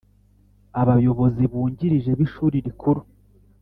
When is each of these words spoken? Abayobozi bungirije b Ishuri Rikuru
Abayobozi 0.81 1.43
bungirije 1.51 2.11
b 2.17 2.19
Ishuri 2.27 2.55
Rikuru 2.65 3.01